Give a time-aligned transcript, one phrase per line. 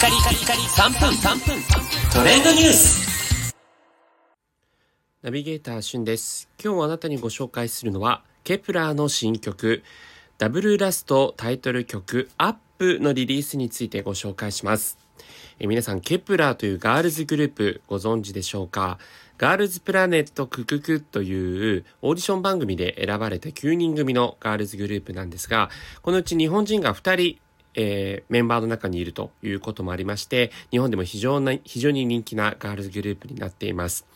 [0.00, 1.62] カリカリカリ3分3分。
[2.10, 3.54] トレンドニュース。
[5.20, 6.48] ナビゲーターしゅんです。
[6.58, 9.82] 今日あなたにご紹介するのはケプラーの新曲
[10.38, 14.96] DOUBLAST タイトル曲アップのリリースについてご紹介します。
[15.58, 18.98] え皆さんケプラーというガールズグループご存知でしょうか？
[19.36, 25.68] ガールズプラネット999というオーディション番組で選ばれた9人組のガールズグループなんですが、
[26.00, 27.38] このうち日本人が2人
[27.74, 34.06] えー、メンバーの中にいるということもありまして、日本でも非常な、非常に人気なガールズグループになっています。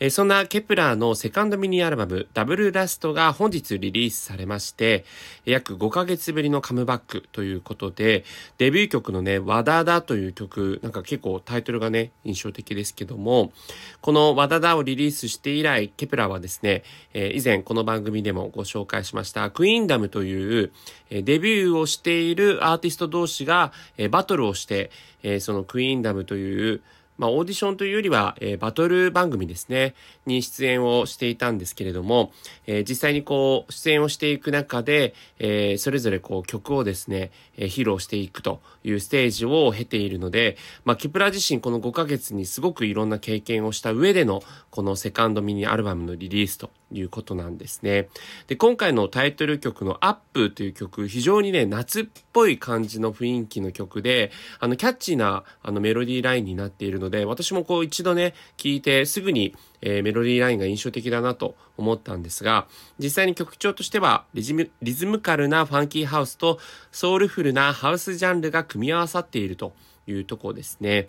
[0.00, 5.04] えー、そんなケプラーのセカンドミニアルバム、 DOUBLAST が本日リリースされまして、
[5.44, 8.24] 約5ヶ月ぶりのカムバックということで、
[8.58, 13.52] デビュー曲のね、ワダダという曲、なんか結構タイトルがね、印象的ですけども、
[14.00, 16.82] このワダダをリリースして以来、ケプラーはですね、
[17.14, 20.72] えー、以前この番組でもご紹介しました、クイーンダムという、
[21.10, 24.90] えデビューをしているアーティスト同士が、えバトルをして、
[25.22, 26.82] えそのクイーンダムという、
[27.18, 29.94] まあ、オーディションというよりは、え、バトル番組ですね、
[30.26, 32.32] に出演をしていたんですけれども、
[32.66, 48.08] え、実際にこう、出演をしていく中で、え、それぞれこう、曲をですね、え披露していくというステージを経ているので、まあ、キプラ自身この5ヶ月にすごくいろんな経験をした上での、このセカンドミニアルバムのリリースということなんですね。
[48.46, 62.66] で、今回のタイトル曲のアップという曲、非常にね、夏っぽい感じの雰囲気の曲で、あの、キャッチーな、あの、メロディーラインになっているので、私もこう一度ね、聞いてすぐに、えー、メロディーラインが印象的だなと思ったんですが、
[62.98, 66.58] 実際に曲調としてはリズム、リズムカルなファンキーハウスと
[66.92, 69.72] ソウルフルなハウスジャンルが組み合わさっていると
[70.06, 71.08] いうとこですね。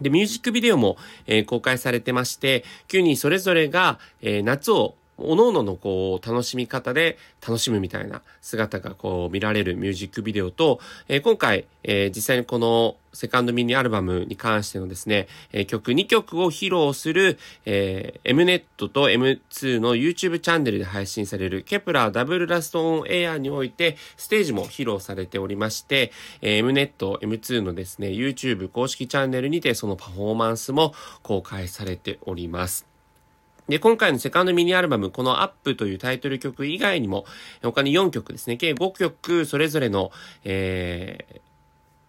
[0.00, 26.12] で、ミュージックビデオも、えー、公開されてまして、9人それぞれが、えー、夏を各々のこう、楽しみ方で楽しむみたいな姿がこう見られるミュージックビデオと、えー、今回、えー、実際にこのセカンドミニアルバムに関してのですね、えー、曲2曲を披露する、えー、Mnet と M2 の YouTube チャンネルで配信されるケプラーダブルラストオンエアにおいてステージも披露されておりまして、
[26.42, 32.87] えー、Mnet、M2 のですね、YouTube 公式チャンネルにてそのパフォーマンスも公開されております。
[33.68, 37.26] で、今回のセカンドミニアルバム、このアップというタイトル曲以外にも、
[37.62, 40.10] 他に4曲ですね、計5曲、それぞれの、
[40.44, 41.40] えー、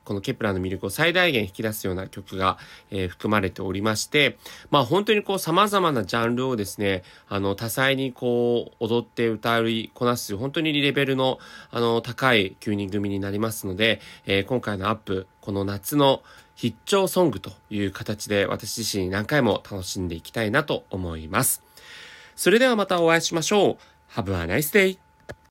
[0.10, 2.58] このケプラーの魅力を最大限引き出すような曲が、
[2.90, 4.40] えー、含まれておりまして、
[4.72, 11.38] まあ本当にこう様々なジャンルをですね、あの多彩にこう踊って歌いこなす本当にレベルの
[11.70, 16.24] あの高い9人組になりますので、えー、今回のアップ、この夏の
[16.56, 21.62] 必聴ソングという形で私自身何回も楽しんでいきたいなと思います。
[22.36, 24.20] それではまたお会いしましょう。
[24.20, 25.09] Have a nice day!